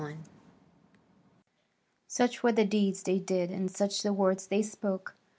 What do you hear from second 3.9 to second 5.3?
the words they spoke.